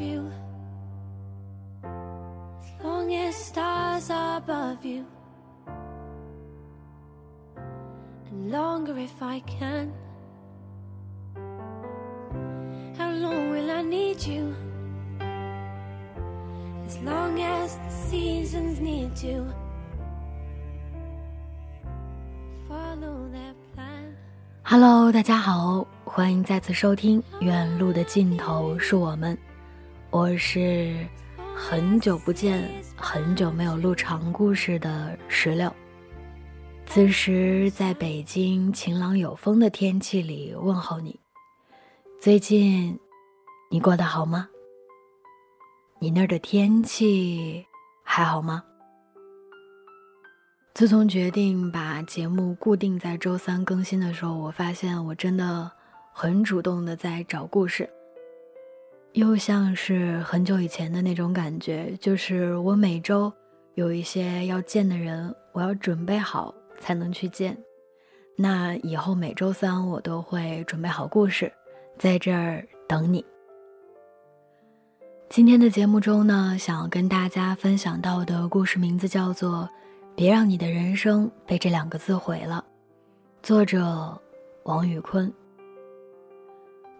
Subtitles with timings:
[0.00, 0.30] You?
[1.82, 5.04] As long as stars are above you.
[8.30, 9.92] And longer if I can.
[12.96, 14.54] How long will I need you?
[16.86, 19.44] As long as the seasons need to
[24.70, 29.34] Hello，大家好，欢迎再次收听《远路的尽头是我们》，
[30.10, 31.06] 我是
[31.54, 35.70] 很久不见、很久没有录长故事的石榴。
[36.86, 41.20] 此时在北京晴朗有风的天气里问候你，
[42.18, 42.98] 最近
[43.70, 44.48] 你过得好吗？
[45.98, 47.66] 你那儿的天气
[48.02, 48.64] 还好吗？
[50.72, 55.70] 自从决定把节目固定在周三更新的时候，我发现我真的
[56.14, 57.90] 很主动的在找故事，
[59.18, 63.32] 又像是很久以前的那种感觉，就是我每周
[63.74, 67.58] 有一些要见的人，我要准备好才能去见。
[68.36, 71.52] 那以后每周三我都会准备好故事，
[71.98, 73.24] 在这儿等你。
[75.28, 79.68] 今天的节目中呢，想要跟大家分享到的故事名字叫做。
[80.14, 82.64] 别让你的人生被这两个字毁了。
[83.40, 84.20] 作者
[84.64, 85.32] 王宇坤。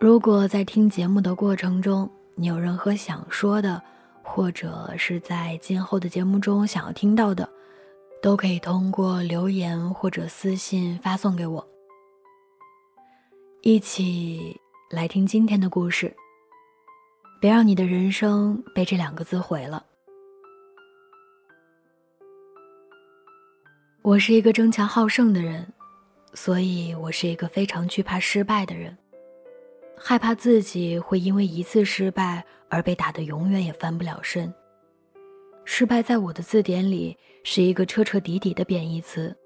[0.00, 3.82] 如果在听节目的过程中，你有任何想说的，
[4.22, 7.48] 或者是在今后的节目中想要听到的，
[8.22, 11.66] 都可以通过留言或者私信发送给我。
[13.62, 14.56] 一起
[14.88, 16.14] 来听今天的故事。
[17.40, 19.84] 别让你的人生被这两个字毁了。
[24.02, 25.72] 我是一个争强好胜的人，
[26.34, 28.96] 所以我是一个非常惧怕失败的人，
[30.00, 34.52] 害怕自己会因为一次失败而被打得永远也翻不了身。
[35.64, 39.36] 失败在我的字典里是一个彻彻底底的贬义词，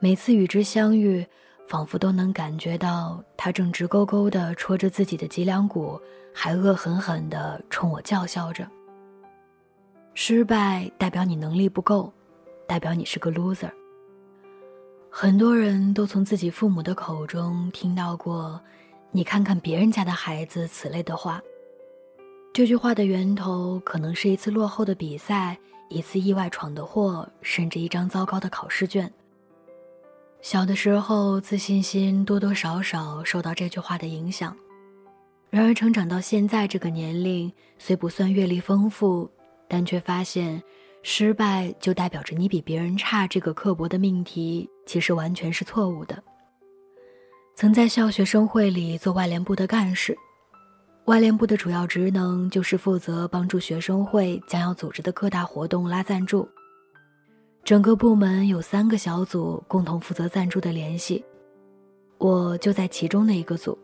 [0.00, 1.26] 每次与之相遇，
[1.68, 6.00] 仿佛都能感觉到他正直勾勾地戳着自己的脊梁骨，
[6.32, 8.66] 还恶狠狠地冲我叫嚣着。
[10.14, 12.12] 失败代表你能力不够。
[12.68, 13.70] 代表你是个 loser。
[15.08, 18.60] 很多人都从自己父母的口中听到过
[19.10, 21.42] “你看看别人家的孩子”此类的话。
[22.52, 25.58] 这句话的源头可能是一次落后的比赛，
[25.88, 29.12] 一次意外闯的祸，甚至一张糟糕的考试卷。
[30.40, 34.56] 小的时候，自信心多多少少受到这句话的影响。
[35.50, 39.30] 然而，成长到现在这个年龄，虽不算阅历丰富，
[39.68, 40.62] 但却发现。
[41.08, 46.20] 失败就代表着你比别人差，这个刻薄的命题其实完全是错误的。
[47.56, 50.14] 曾在校学生会里做外联部的干事，
[51.06, 56.46] 外联部的主要职能就是负责帮助学生会将要组织的各大活动拉赞助。
[57.64, 61.24] 整个部门有三个小组共同负责赞助的联系，
[62.18, 63.78] 我就在其中的一个组。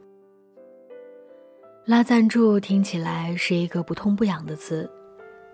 [1.87, 4.89] 拉赞助听起来是一个不痛不痒的词。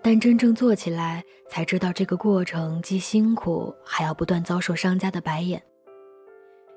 [0.01, 5.63] 但真正做起来，才知道这个过程既辛苦，还要不断遭受商家的白眼。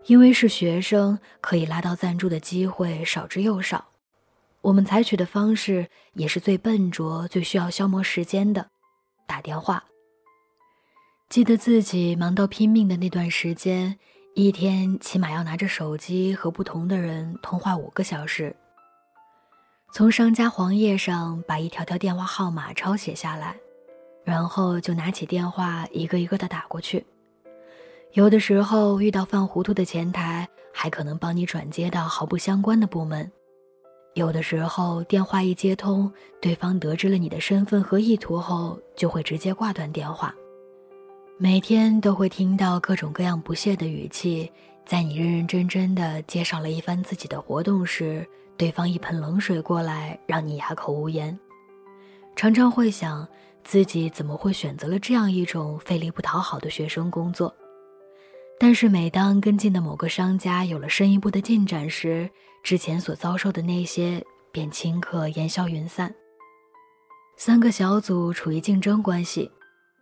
[0.06, 3.86] 因为是学生，可以拉到赞助的机会少之又少。
[4.60, 8.68] 我们采取的方式也是最笨拙、最需要消磨时间的，
[9.26, 9.84] 打电话。
[11.28, 13.98] 记得自己忙到拼命的那段时间，
[14.34, 18.54] 一天起码要拿着手机和不同的人通话五个小时。
[19.92, 23.56] 从商家黄页上把一条条电话号码抄写下来，
[24.24, 27.04] 然后就拿起电话一个一个的打过去。
[28.14, 33.24] 有的时候遇到犯糊涂的前台，还可能帮你转接到毫不相关的部门；
[34.12, 40.34] 有的时候电话一接通，对方得知了你的身份和意图后，就会直接挂断电话。
[41.38, 44.52] 每天都会听到各种各样不屑的语气，
[44.84, 48.26] 在你认认真真的介绍了一番自己的活动时。
[48.58, 51.36] 对方一盆冷水过来，让你哑口无言。
[52.36, 53.26] 常常会想，
[53.64, 57.52] 自己怎么会选择了这样一种费力不讨好的学生工作。
[58.64, 62.30] 但是每当跟进的某个商家有了深一步的进展时，
[62.62, 66.14] 之前所遭受的那些便顷刻烟消云散。
[67.36, 69.50] 三个小组处于竞争关系，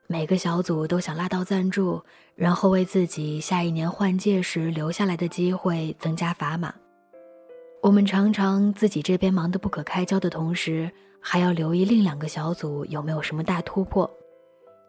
[0.09, 2.05] 每个小组都想拉到赞助，
[2.35, 6.75] 然后为自己下一年换届时留下来的机会增加砝码。
[7.83, 14.09] 我们常常自己这边忙得不可开交的同时，还要留意另两个小组有没有什么大突破。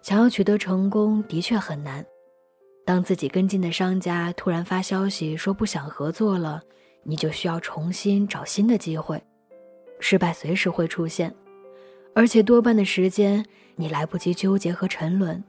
[0.01, 2.05] 想要取得成功的确很难。
[2.83, 6.61] 当自己跟进的商家突然发消息说不想合作了，
[7.03, 9.21] 你就需要重新找新的机会。
[9.99, 11.33] 失败随时会出现，
[12.15, 13.45] 而且多半的时间
[13.75, 15.41] 你来不及纠结和沉沦，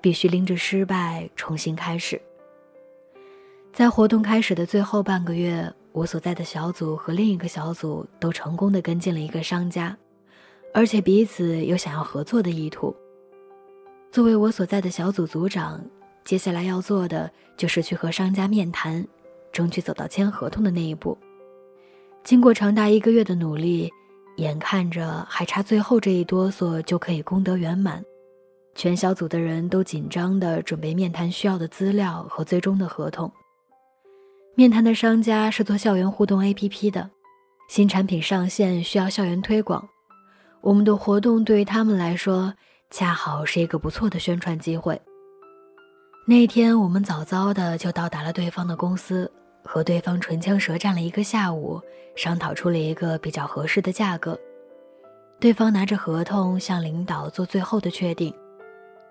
[0.00, 2.20] 必须拎着失败重新开始。
[3.72, 9.96] 在活动开始的最后半个月，我所在的小组和另一个小组都成功的跟进了一个商家，
[10.74, 12.94] 而且彼此有想要合作的意图。
[14.10, 15.80] 作为我所在的小组组长。
[16.24, 19.06] 接下来要做的就是去和商家面谈，
[19.52, 21.16] 争取走到签合同的那一步。
[22.22, 23.92] 经过长达一个月的努力，
[24.36, 28.02] 眼看着还差最后这一哆嗦就可以功德圆满，
[28.74, 33.30] 全小组的人都紧张地准备面谈需要的资料和最终的合同。
[34.54, 37.10] 面谈的商家是做校园互动 APP 的，
[37.68, 39.86] 新产品上线需要校园推广，
[40.62, 42.54] 我们的活动对于他们来说
[42.90, 44.98] 恰好是一个不错的宣传机会。
[46.26, 49.30] 那天我们早早的就到达了对方的公司，
[49.62, 51.78] 和对方唇枪舌战了一个下午，
[52.16, 54.38] 商讨出了一个比较合适的价格。
[55.38, 58.34] 对方拿着合同向领导做最后的确定，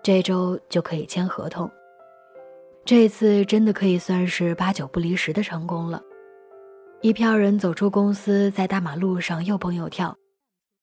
[0.02, 1.70] 这周就可以签合同。
[2.84, 6.02] 这次真的可以算是八九不离十的成功了。
[7.00, 10.12] 一票人走出公司，在大马路上又蹦又跳，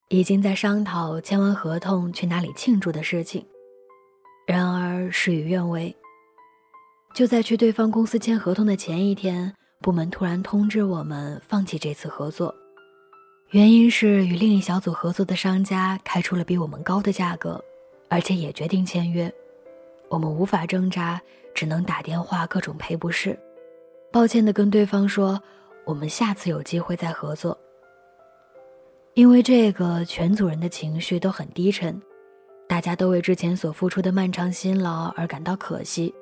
[0.08, 3.46] 已经在商讨签完合同去哪里庆祝的事情。
[4.48, 5.94] 然而事与愿违。
[7.14, 12.54] 就在去对方公司签合同的前一天，部门突然通知我们放弃这次合作，
[13.50, 17.62] 原因是与另一小组合作的商家开出了比我们高的价格，
[18.10, 19.32] 而且也决定签约。
[20.08, 21.22] 我们无法挣扎，
[21.54, 23.38] 只能打电话各种赔不是，
[24.12, 25.42] 抱歉地跟对方说，
[25.86, 27.58] 我们下次有机会再合作。
[29.16, 32.02] 因为这个，全组人的情绪都很低沉，
[32.70, 36.14] 大家都为之前所付出的漫长辛劳而感到可惜。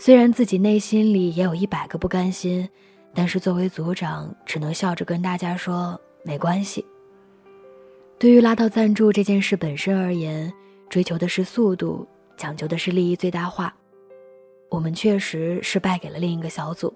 [0.00, 2.66] 虽然自己内心里也有一百个不甘心，
[3.12, 6.86] 但是作为组长，只能笑着跟大家说没关系。
[8.16, 10.52] 对于拉到赞助这件事本身而言，
[10.88, 12.06] 追求的是速度，
[12.36, 13.74] 讲究的是利益最大化。
[14.70, 16.94] 我们确实是败给了另一个小组，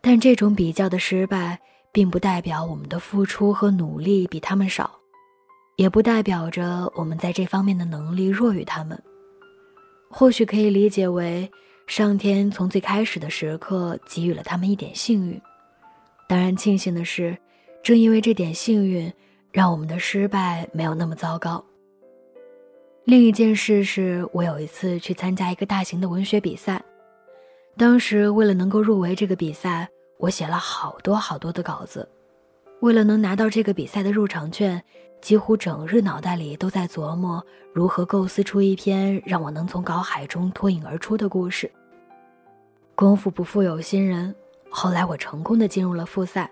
[0.00, 1.60] 但这种比较的失败，
[1.92, 4.98] 并不代表我们的付出和努力比他们少，
[5.76, 9.00] 也不代表着我们在这方面的能力弱于他们。
[10.10, 11.48] 或许可以理解为。
[11.86, 15.40] 上天从最开始的时刻给予了他们一点幸运，
[16.28, 17.36] 当然庆幸的是，
[17.82, 19.10] 正因为这点幸运，
[19.52, 21.64] 让我们的失败没有那么糟糕。
[23.04, 26.82] 另一件事是我有一次去参加一个大型的文学比赛，
[27.76, 29.88] 当时为了能够入围这个比赛，
[30.18, 32.06] 我写了好多好多的稿子，
[32.80, 34.82] 为了能拿到这个比赛的入场券，
[35.20, 41.70] 几乎整日脑袋里都在琢磨如何构思出一篇让我能从稿海中脱颖而出的故事。
[42.94, 44.34] 功夫不负有心人，
[44.70, 46.50] 后来我成功的进入了复赛。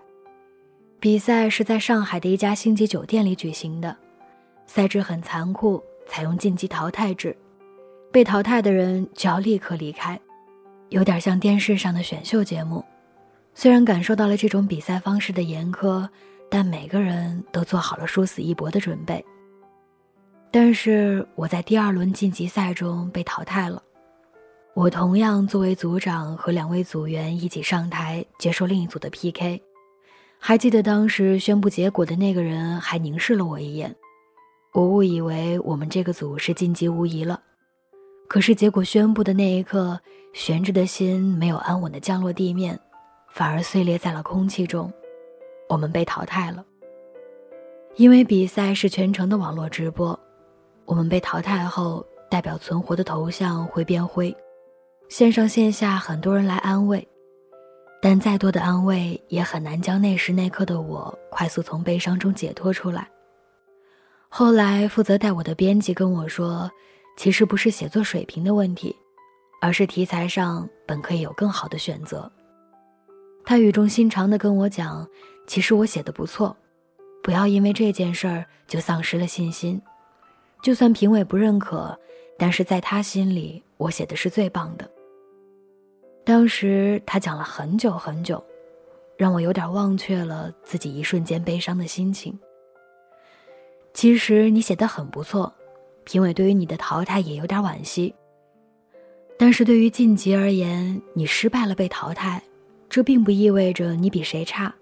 [0.99, 3.95] 比赛是在上海的一家星级酒店里举行的，
[4.65, 7.35] 赛制很残酷，采用晋级淘汰制，
[8.11, 10.19] 被淘汰的人就要立刻离开，
[10.89, 12.83] 有点像电视上的选秀节目。
[13.53, 16.07] 虽然感受到了这种比赛方式的严苛，
[16.55, 19.21] 但每个人都做好了殊死一搏的准备。
[20.49, 23.83] 但是我在第二轮晋级赛中被淘汰了。
[24.73, 29.61] 我同样作为组长，和两位组员一起上台接受另一组的 PK。
[30.39, 33.93] 还记得当时宣布结果的那个人还凝视了我一眼，
[34.71, 37.37] 我误以为我们这个组是晋级无疑了。
[38.29, 39.99] 可是结果宣布的那一刻，
[40.31, 42.79] 悬着的心没有安稳的降落地面，
[43.29, 44.89] 反而碎裂在了空气中。
[45.67, 46.65] 我们被淘汰了。
[47.95, 50.19] 因为比赛是全程的网络直播，
[50.85, 54.35] 我们被淘汰后，代表存活的头像会变灰。
[55.07, 57.07] 线上线下很多人来安慰，
[58.01, 63.07] 但再多的安慰也很难将那时那刻的我快速从悲伤中解脱出来。
[64.27, 66.69] 后来负责带我的编辑跟我说，
[67.15, 68.93] 其实不是写作水平的问题，
[69.61, 72.29] 而是题材上本可以有更好的选择。
[73.45, 75.07] 他语重心长地跟我讲，
[75.47, 76.55] 其实我写的不错，
[77.21, 79.81] 不要因为这件事儿就丧失了信心，
[80.61, 81.97] 就算评委不认可，
[82.37, 84.89] 但是在他心里，我写的是最棒的。
[86.23, 88.43] 当时他讲了很久很久，
[89.15, 92.37] 让我有点忘却了自己一瞬间悲伤的心情。
[93.93, 95.53] 其实你写的很不错，
[96.03, 98.13] 评委对于你的淘汰也有点惋惜。
[99.37, 102.41] 但是对于晋级而言，你失败了被淘汰，
[102.89, 104.73] 这并不意味着你比谁差。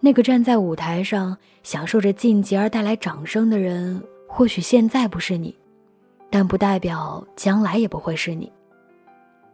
[0.00, 5.54] 那个站在舞台上享受着晋级而带来掌声的人，或许现在不是你，
[6.30, 8.50] 但不代表将来也不会是你。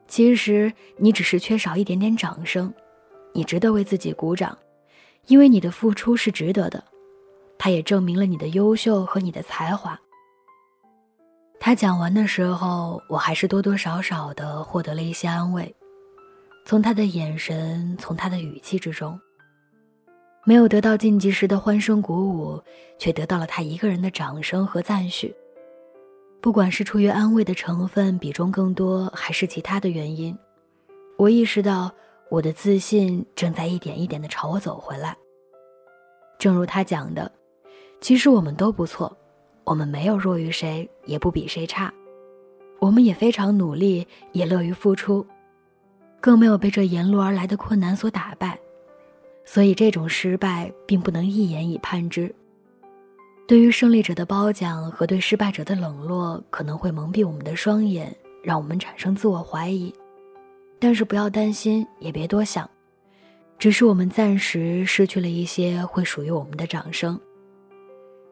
[0.07, 2.73] 其实你只是缺少一点点掌声，
[3.33, 4.57] 你值得为自己鼓掌，
[5.27, 6.83] 因为你的付出是值得的，
[7.59, 9.99] 它也证明了你的优秀和你的才华。
[11.59, 15.75] 他讲完的时候，我还是多多少少的获得了一些安慰，
[16.65, 19.19] 从他的眼神，从他的语气之中，
[20.49, 22.63] 没有得到晋级时的欢声鼓舞，
[22.99, 25.35] 却得到了他一个人的掌声和赞许。
[26.41, 30.39] 不管是出于安慰的成分比重更多，还是其他的原因，
[31.19, 31.91] 我意识到
[32.31, 35.17] 我的自信正在一点一点的朝我走回来。
[36.39, 37.29] 正如他讲的，
[38.01, 39.17] 其实我们都不错，
[39.65, 41.93] 我们没有弱于谁，也不比谁差，
[42.79, 45.27] 我们也非常努力，也乐于付出，
[46.21, 48.57] 更没有被这沿路而来的困难所打败，
[49.47, 52.31] 所以这种失败并不能一言以判之。
[53.49, 59.95] 对于胜利者的褒奖和对失败者的冷落，可能会蒙蔽我们的双眼，让我们产生自我怀疑。
[60.79, 62.69] 但是不要担心，也别多想，
[63.57, 67.19] 只是我们暂时失去了一些会属于我们的掌声。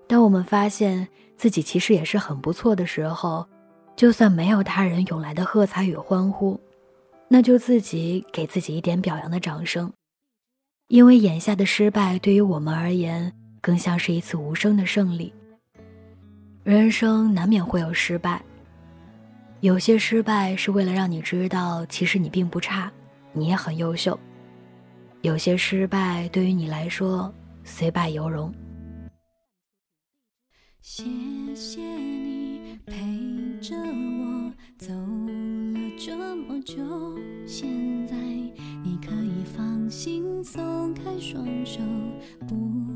[0.06, 3.46] 当我们发现自己其实也是很不错的时候，
[3.94, 6.60] 就算没有他人涌来的喝彩与欢呼，
[7.28, 9.90] 那就自己给自己一点表扬的掌声，
[10.88, 13.32] 因为眼下的失败对于我们而言。
[13.64, 15.32] 更像是一次无声的胜利。
[16.64, 18.44] 人生难免会有失败，
[19.60, 22.92] 有些失败是为了让你知道，其实你并不差，
[23.32, 24.20] 你也很优秀。
[25.22, 27.32] 有些失败对于你来说，
[27.64, 28.52] 虽败犹荣。
[30.82, 31.04] 谢
[31.54, 32.94] 谢你陪
[33.62, 36.76] 着我走了这么久，
[37.46, 37.66] 现
[38.06, 38.14] 在
[38.82, 38.93] 你
[40.94, 41.80] 开双手，
[42.46, 42.93] 不。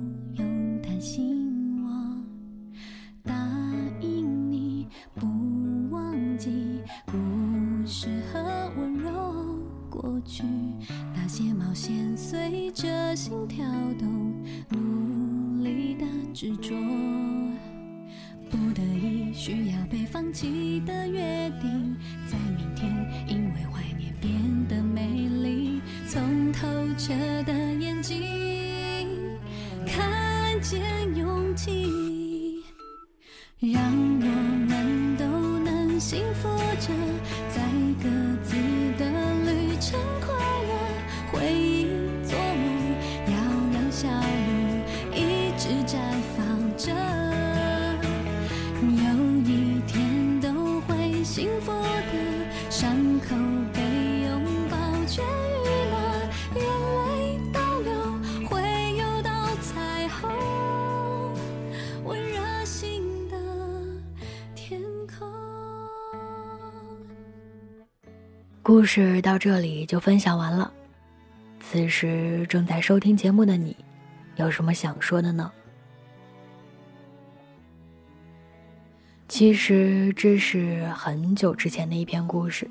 [26.19, 27.13] 从透彻
[27.45, 28.21] 的眼睛
[29.87, 30.61] 看。
[30.61, 30.81] 见
[31.15, 32.65] 勇气，
[33.61, 34.18] 让
[68.69, 70.71] 故事到这里就分享完了。
[71.59, 73.75] 此时正在收听节目的你，
[74.37, 75.51] 有什么想说的呢？
[79.27, 82.71] 其实这是很久之前的一篇故事。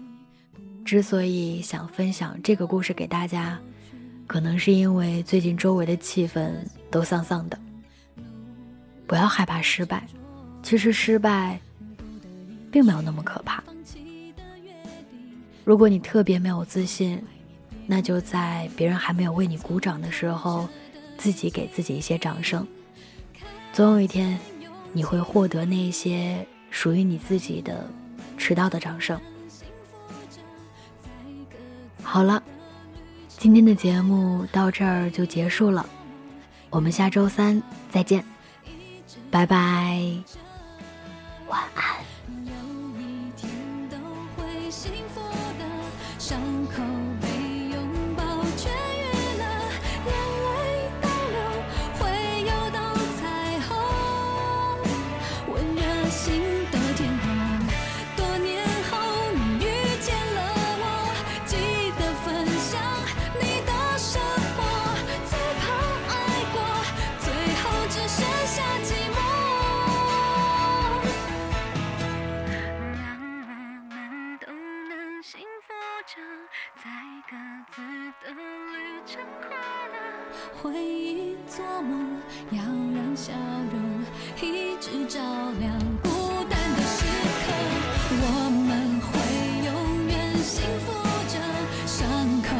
[0.85, 3.59] 之所以想分享这个故事给大家，
[4.27, 6.51] 可能是因为最近周围的气氛
[6.91, 7.57] 都丧丧的。
[9.07, 10.07] 不要害怕失败，
[10.61, 11.59] 其实失败
[12.71, 13.63] 并没有那么可怕。
[15.67, 17.21] 如果你特别没有自信，
[17.85, 20.65] 那就在别人还没有为你鼓掌的时候，
[21.17, 22.65] 自己给自己一些掌声。
[23.73, 24.39] 总有一天，
[24.93, 27.85] 你会获得那些属于你自己的
[28.37, 29.19] 迟到的掌声。
[32.01, 32.41] 好了，
[33.27, 35.85] 今天的节目到这儿就结束了，
[36.69, 38.23] 我们下周三再见，
[39.29, 40.01] 拜拜，
[91.97, 92.07] 伤
[92.43, 92.56] 口